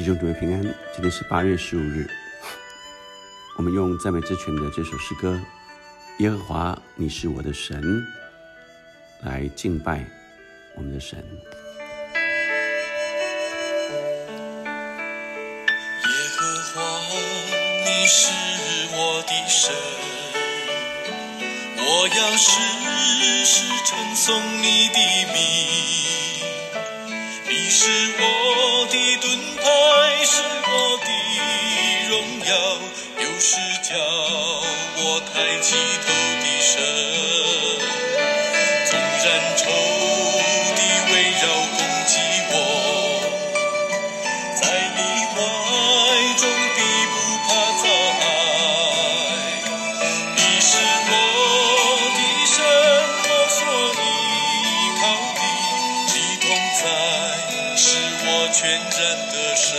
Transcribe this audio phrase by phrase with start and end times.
[0.00, 0.62] 弟兄姊妹平安，
[0.94, 2.08] 今天是八月十五日。
[3.58, 5.38] 我们用赞美之泉的这首诗歌
[6.22, 7.82] 《耶和华，你是我的神》
[9.20, 10.02] 来敬拜
[10.74, 11.18] 我们的神。
[11.18, 11.24] 耶
[16.34, 16.80] 和华，
[17.84, 18.32] 你是
[18.96, 19.70] 我的神，
[21.76, 22.58] 我要时
[23.44, 24.96] 时称颂你的
[25.34, 25.36] 名。
[27.50, 28.39] 你是我
[28.90, 29.62] 的盾牌，
[30.24, 31.08] 是我的
[32.08, 32.52] 荣耀，
[33.22, 33.54] 又是
[33.84, 33.94] 叫
[34.96, 35.00] 我
[35.32, 35.68] 抬起
[36.04, 36.06] 头
[36.42, 36.68] 的神。
[38.86, 39.26] 纵然
[39.56, 39.62] 仇
[40.74, 40.78] 敌
[41.12, 42.12] 围绕攻击
[42.50, 42.54] 我，
[44.60, 44.62] 在
[44.96, 44.98] 你
[45.30, 45.36] 怀
[46.36, 46.42] 中
[46.74, 47.14] 必不
[47.46, 47.82] 怕遭
[48.18, 48.20] 害。
[50.34, 50.68] 你是
[51.06, 51.12] 我
[52.16, 52.58] 的神，
[53.22, 53.58] 我所
[53.94, 54.04] 依
[55.00, 55.02] 靠
[55.38, 55.40] 的，
[56.12, 56.82] 你同在
[57.76, 57.86] 是
[58.32, 58.80] 我全然
[59.32, 59.76] 的神。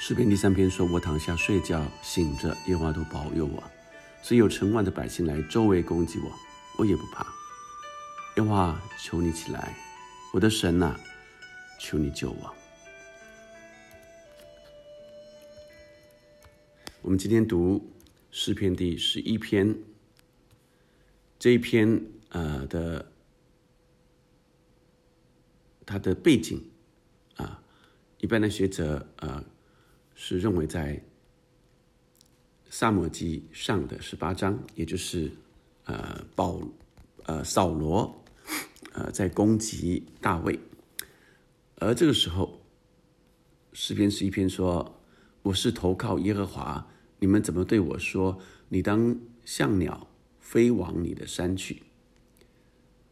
[0.00, 3.62] 诗篇第三篇说：“我躺下睡觉，醒着，耶和华都保佑我。
[4.20, 6.32] 所有成万的百姓来周围攻击我，
[6.76, 7.24] 我也不怕。
[8.36, 9.72] 耶和华，求你起来，
[10.32, 10.98] 我的神呐、
[11.80, 12.52] 求你救我。”
[17.14, 17.92] 们今天读
[18.32, 19.78] 诗篇第十一篇，
[21.38, 23.12] 这一篇呃的
[25.86, 26.60] 它的背景
[27.36, 27.62] 啊，
[28.18, 29.44] 一般的学者呃
[30.16, 31.00] 是认为在
[32.68, 35.30] 萨摩记上的十八章，也就是
[35.84, 36.60] 呃保
[37.26, 38.24] 呃扫罗
[38.92, 40.58] 呃在攻击大卫，
[41.76, 42.60] 而这个时候
[43.72, 45.00] 诗篇十一篇说
[45.42, 46.84] ：“我是投靠耶和华。”
[47.24, 48.38] 你们怎么对我说？
[48.68, 50.08] 你当像鸟
[50.38, 51.84] 飞往你的山去。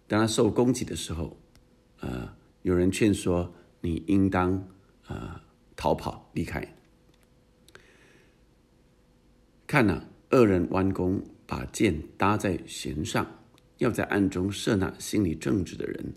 [0.07, 1.41] 当他受攻击的时候，
[2.01, 4.69] 呃，有人劝说你应当
[5.07, 5.41] 呃
[5.75, 6.77] 逃跑离开。
[9.67, 13.27] 看呐、恶人弯弓，把箭搭在弦上，
[13.79, 16.13] 要在暗中射那心里正直的人。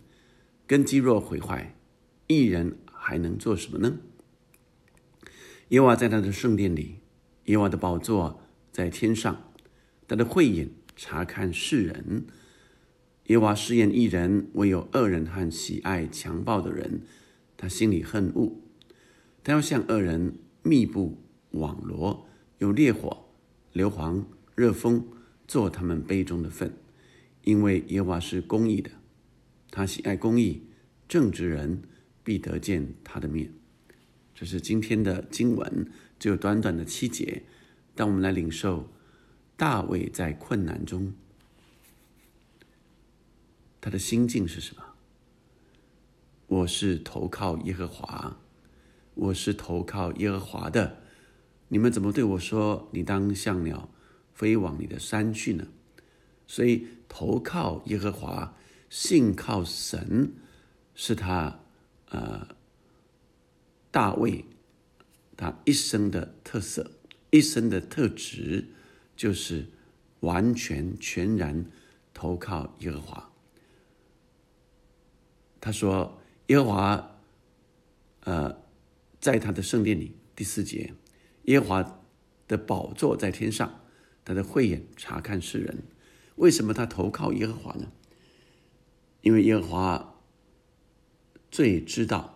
[0.67, 1.73] 根基若毁坏，
[2.27, 3.99] 一人还能做什么呢？
[5.69, 6.97] 耶和华在他的圣殿里。
[7.45, 8.41] 耶和华的宝座
[8.71, 9.51] 在天上，
[10.07, 12.25] 他的慧眼察看世人。
[13.25, 17.01] 耶和华试验一人，唯有恶人和喜爱强暴的人，
[17.57, 18.55] 他心里恨恶。
[19.43, 21.17] 他要向恶人密布
[21.51, 22.27] 网罗，
[22.59, 23.25] 用烈火、
[23.73, 24.23] 硫磺、
[24.55, 25.07] 热风
[25.47, 26.73] 做他们杯中的粪。
[27.43, 28.89] 因为耶和华是公义的，
[29.69, 30.63] 他喜爱公义，
[31.07, 31.83] 正直人
[32.23, 33.53] 必得见他的面。
[34.35, 35.89] 这是今天的经文。
[36.19, 37.43] 只有短短的七节，
[37.95, 38.89] 当我们来领受
[39.57, 41.13] 大卫在困难中，
[43.81, 44.83] 他的心境是什么？
[46.47, 48.37] 我是投靠耶和华，
[49.15, 51.01] 我是投靠耶和华的。
[51.67, 52.87] 你们怎么对我说？
[52.91, 53.89] 你当像鸟
[54.33, 55.67] 飞往你的山去呢？
[56.47, 58.55] 所以投靠耶和华，
[58.89, 60.33] 信靠神，
[60.93, 61.59] 是他
[62.09, 62.47] 呃
[63.95, 64.43] 大卫。
[65.37, 66.91] 他一生的特色，
[67.29, 68.67] 一生的特质，
[69.15, 69.69] 就是
[70.19, 71.65] 完全全然
[72.13, 73.31] 投靠耶和华。
[75.61, 77.17] 他说：“耶和华，
[78.25, 78.61] 呃，
[79.21, 80.93] 在他的圣殿里，第四节，
[81.43, 82.01] 耶和华
[82.49, 83.81] 的宝座在天上，
[84.25, 85.83] 他的慧眼察看世人。
[86.35, 87.91] 为什么他投靠耶和华呢？
[89.21, 90.21] 因为耶和华
[91.49, 92.34] 最知道，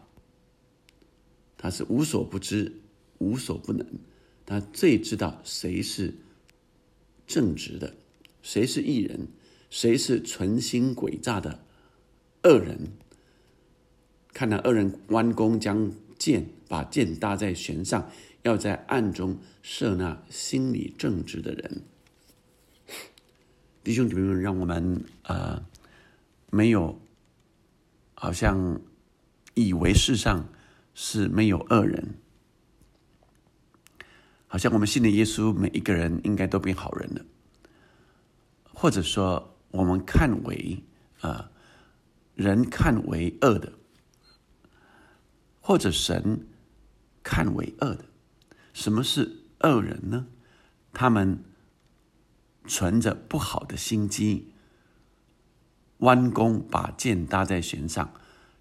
[1.59, 2.74] 他是无所不知。”
[3.20, 3.86] 无所不能，
[4.46, 6.14] 他最知道谁是
[7.28, 7.94] 正直的，
[8.42, 9.28] 谁是义人，
[9.69, 11.59] 谁是存心诡诈的
[12.44, 12.94] 恶人。
[14.31, 18.10] 看那恶人弯弓将箭，把箭搭在弦上，
[18.44, 21.81] 要在暗中射那心里正直的人。
[23.84, 25.66] 弟兄姊妹们，让我们呃
[26.50, 27.01] 没有
[28.13, 28.80] 好像
[29.56, 30.48] 以为世上
[30.94, 32.15] 是没有恶人。
[34.47, 37.24] 好像我们信的耶稣，每一个人应该都变好人了，
[38.74, 40.83] 或者说，我们看为
[41.21, 41.51] 啊
[42.33, 43.74] 人看为恶的，
[45.62, 46.47] 或者神
[47.21, 48.06] 看为恶的。
[48.74, 50.25] 什么是恶人呢？
[50.94, 51.44] 他们
[52.65, 54.51] 存着不好的心机，
[56.00, 58.12] 弯弓把箭搭在弦上，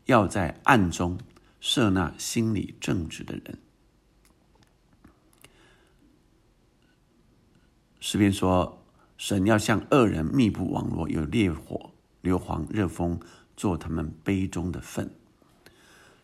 [0.04, 1.18] 要在暗中
[1.60, 3.58] 射那心理正直的人。
[8.00, 8.82] 诗篇说
[9.18, 11.90] ：“神要向恶人密布网络，有烈火、
[12.22, 13.20] 硫磺、热风
[13.56, 15.10] 做他们杯中的粪。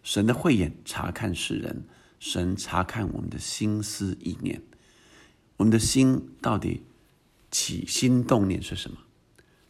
[0.03, 1.85] 神的慧眼查看世人，
[2.21, 4.63] 神查看我们的心思意念，
[5.57, 6.83] 我们的心到底
[7.51, 8.99] 起心动念是什么？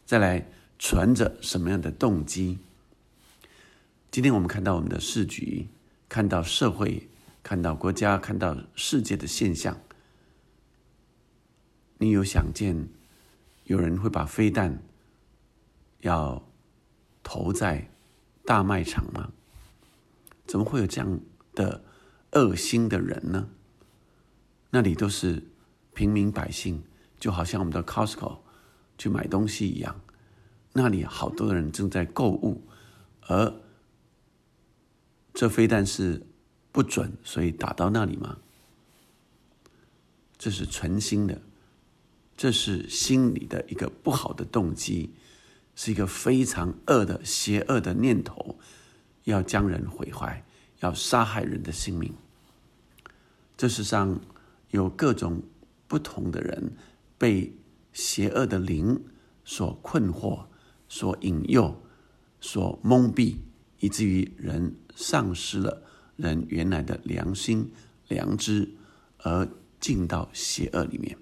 [0.05, 0.47] 再来
[0.77, 2.59] 存着什么样的动机？
[4.15, 5.67] 今天我们看到我们的市局，
[6.07, 7.09] 看到社会，
[7.43, 9.77] 看到国家，看到世界的现象，
[11.97, 12.87] 你有想见？
[13.65, 14.81] 有人会把飞弹
[15.99, 16.47] 要
[17.23, 17.91] 投在
[18.45, 19.33] 大卖场吗？
[20.47, 21.19] 怎么会有这样
[21.53, 21.83] 的
[22.31, 23.49] 恶心的人呢？
[24.69, 25.43] 那里都是
[25.93, 26.81] 平民百姓，
[27.19, 28.37] 就好像我们的 Costco
[28.97, 29.99] 去买东西一样，
[30.71, 32.63] 那里好多人正在购物，
[33.27, 33.53] 而
[35.35, 36.25] 这飞弹是
[36.71, 38.37] 不准，所以打到那里吗？
[40.37, 41.41] 这是存心的。
[42.37, 45.11] 这是心里的一个不好的动机，
[45.75, 48.57] 是一个非常恶的、邪恶的念头，
[49.25, 50.45] 要将人毁坏，
[50.79, 52.13] 要杀害人的性命。
[53.55, 54.19] 这世上
[54.71, 55.43] 有各种
[55.87, 56.73] 不同的人，
[57.17, 57.53] 被
[57.93, 59.01] 邪恶的灵
[59.45, 60.45] 所困惑、
[60.89, 61.81] 所引诱、
[62.41, 63.37] 所蒙蔽，
[63.79, 65.83] 以至于人丧失了
[66.15, 67.71] 人原来的良心、
[68.07, 68.69] 良知，
[69.19, 69.47] 而
[69.79, 71.17] 进到邪恶里面。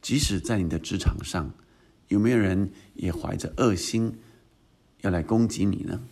[0.00, 1.52] 即使在你的职场上，
[2.08, 4.18] 有没有人也怀着恶心
[5.02, 6.02] 要来攻击你呢？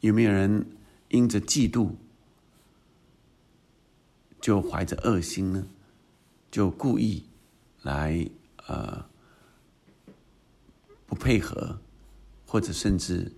[0.00, 0.66] 有没有人
[1.08, 1.92] 因着嫉妒
[4.40, 5.66] 就怀着恶心呢？
[6.50, 7.24] 就故意
[7.82, 8.28] 来
[8.66, 9.04] 呃
[11.06, 11.78] 不配合，
[12.46, 13.32] 或者甚至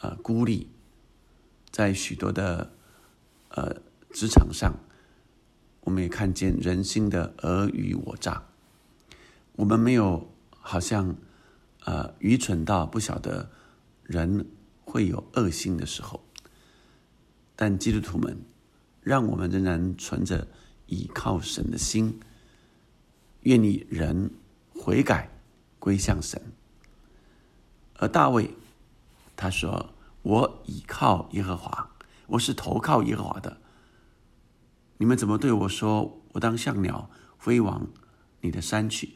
[0.00, 0.68] 呃孤立，
[1.78, 2.72] 在许多的
[3.50, 3.76] 呃
[4.10, 4.74] 职场上。
[5.82, 8.42] 我们也看见人心的尔虞我诈，
[9.52, 11.14] 我们没有好像
[11.84, 13.48] 呃愚蠢到不晓得
[14.02, 14.50] 人
[14.84, 16.24] 会有恶心的时候，
[17.54, 18.36] 但基督徒们，
[19.00, 20.48] 让我们仍然存着
[20.88, 22.18] 倚靠神的心，
[23.42, 24.32] 愿意人
[24.74, 25.30] 悔改
[25.78, 26.42] 归向神。
[27.94, 28.50] 而大卫
[29.36, 29.94] 他说
[30.28, 31.96] ：“我倚靠耶和华，
[32.26, 33.62] 我是投靠耶和华的。”
[34.98, 36.20] 你们怎么对我说？
[36.32, 37.08] 我当像鸟
[37.38, 37.88] 飞往
[38.42, 39.14] 你的山去。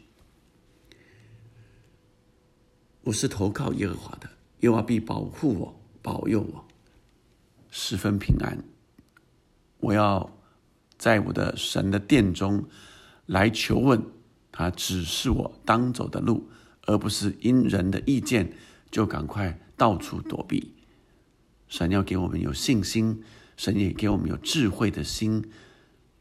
[3.03, 4.31] 我是投靠耶和华的，
[4.61, 6.65] 耶和华必保护我，保佑我，
[7.71, 8.65] 十分平安。
[9.81, 10.33] 我要
[10.97, 12.65] 在我的神的殿中
[13.27, 14.03] 来求问
[14.51, 16.49] 他，指示我当走的路，
[16.87, 18.51] 而不是因人的意见
[18.91, 20.73] 就赶快到处躲避。
[21.73, 23.23] 神要给我们有信心，
[23.57, 25.51] 神也给我们有智慧的心。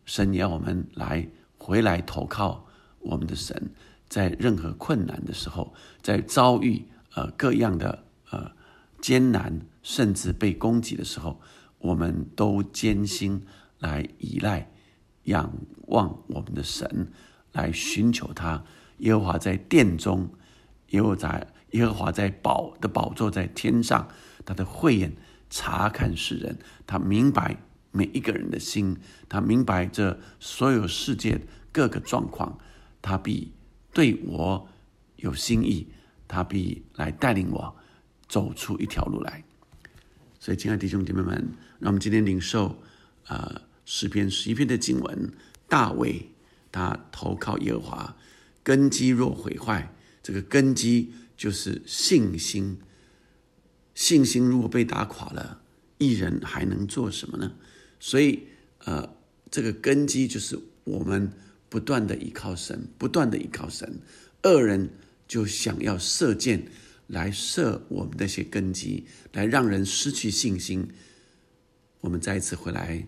[0.05, 1.27] 神要我们来
[1.57, 2.65] 回来投靠
[2.99, 3.69] 我们的神，
[4.07, 8.53] 在任何困难的时候，在遭遇呃各样的呃
[9.01, 11.41] 艰难，甚至被攻击的时候，
[11.79, 13.45] 我们都艰辛
[13.79, 14.71] 来依赖、
[15.23, 15.51] 仰
[15.87, 17.11] 望我们的神，
[17.51, 18.63] 来寻求他。
[18.99, 20.29] 耶和华在殿中，
[20.91, 24.07] 耶和华耶和华在宝的宝座在天上，
[24.45, 25.13] 他的慧眼
[25.51, 27.55] 查看世人，他明白。
[27.93, 28.95] 每一个人的心，
[29.27, 31.41] 他明白这所有世界
[31.73, 32.57] 各个状况，
[33.01, 33.51] 他必
[33.91, 34.69] 对我
[35.17, 35.89] 有心意，
[36.25, 37.75] 他必来带领我
[38.29, 39.43] 走出一条路来。
[40.39, 41.35] 所以，亲爱的弟兄姐妹们，
[41.79, 42.81] 让我们今天领受
[43.25, 45.29] 啊诗篇十一篇的经文。
[45.67, 46.29] 大卫
[46.71, 48.15] 他投靠耶和华，
[48.63, 52.79] 根基若毁坏，这个根基就是信心。
[54.01, 55.61] 信心如果被打垮了，
[55.99, 57.53] 一人还能做什么呢？
[57.99, 58.47] 所以，
[58.79, 59.15] 呃，
[59.51, 61.31] 这个根基就是我们
[61.69, 64.01] 不断的依靠神，不断的依靠神。
[64.41, 64.89] 恶人
[65.27, 66.65] 就想要射箭
[67.05, 70.89] 来射我们那些根基，来让人失去信心。
[71.99, 73.07] 我们再一次回来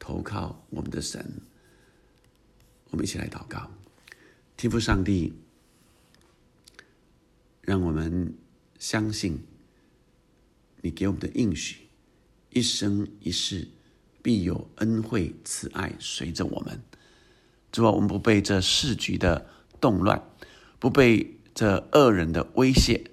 [0.00, 1.24] 投靠我们的神。
[2.90, 3.70] 我们一起来祷告，
[4.56, 5.34] 天父上帝，
[7.60, 8.34] 让我们
[8.80, 9.38] 相信
[10.82, 11.88] 你给我们的应许，
[12.50, 13.68] 一生一世。
[14.24, 16.80] 必有恩惠慈爱随着我们，
[17.72, 19.44] 主啊，我们不被这世局的
[19.80, 20.22] 动乱，
[20.78, 23.10] 不被这恶人的威胁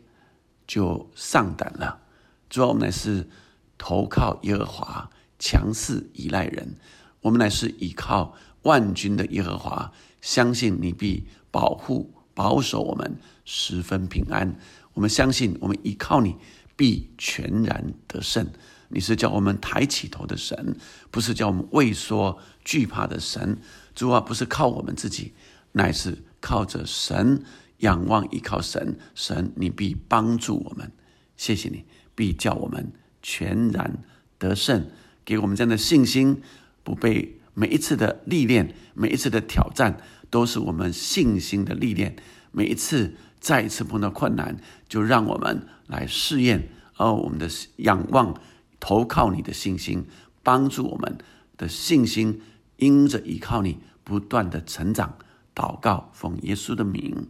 [0.68, 2.00] 就丧胆了。
[2.48, 3.28] 主啊，我们乃是
[3.76, 5.10] 投靠耶和华，
[5.40, 6.76] 强势依赖人。
[7.22, 14.56] 我们乃是依靠万军的耶和华，相信你必保护保守我们，十分平安。
[14.94, 16.36] 我们相信，我们依靠你，
[16.80, 18.48] 必全然得胜。
[18.88, 20.78] 你是叫我们抬起头的神，
[21.12, 23.58] 不是叫我们畏缩惧怕的神。
[23.94, 25.34] 主啊，不是靠我们自己，
[25.74, 27.44] 乃是靠着神，
[27.80, 30.90] 仰望依靠神，神你必帮助我们。
[31.36, 31.84] 谢谢你，
[32.16, 34.02] 必叫我们全然
[34.38, 34.88] 得胜，
[35.26, 36.42] 给我们这样的信心，
[36.86, 39.98] 不被每一次的历练、每一次的挑战，
[40.30, 42.16] 都是我们信心的历练。
[42.52, 44.58] 每一次再一次碰到困难，
[44.88, 48.40] 就让我们来试验，而我们的仰望、
[48.80, 50.06] 投靠你的信心，
[50.44, 51.18] 帮助我们
[51.58, 52.42] 的信心
[52.78, 55.18] 因着依靠你，不断的成长。
[55.54, 57.30] 祷告，奉耶稣的名，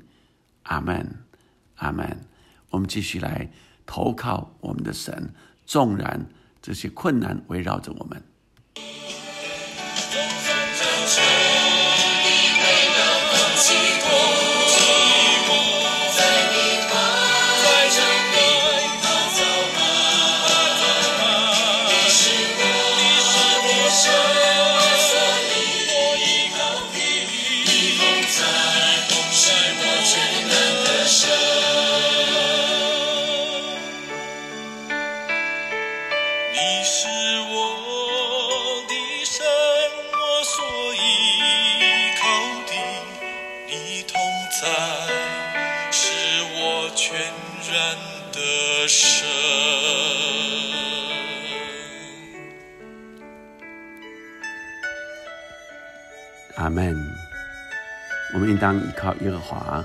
[0.64, 1.24] 阿门，
[1.76, 2.28] 阿门。
[2.70, 3.52] 我们继续来
[3.86, 5.34] 投靠我们的神，
[5.66, 6.30] 纵然
[6.62, 8.22] 这些困难围绕着我们。
[36.62, 39.46] 你是我的生
[40.12, 40.98] 活所依
[42.20, 42.28] 靠
[42.68, 42.74] 的，
[43.66, 44.20] 你同
[44.62, 44.64] 在
[45.90, 46.12] 是
[46.56, 47.18] 我全
[47.72, 47.96] 然
[48.34, 49.26] 的神。
[56.58, 56.94] 阿门。
[58.34, 59.82] 我们应当依靠耶和华，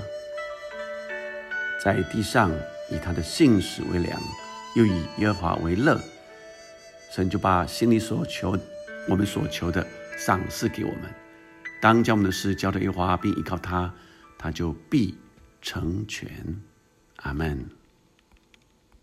[1.81, 2.51] 在地上
[2.89, 4.19] 以他的姓氏为粮，
[4.75, 5.97] 又以耶和华为乐。
[7.15, 8.57] 神就把心里所求、
[9.07, 11.03] 我们所求的赏赐给我们。
[11.81, 13.93] 当将我们的事交给耶和华，并依靠他，
[14.37, 15.17] 他就必
[15.61, 16.29] 成全。
[17.21, 17.69] 阿门。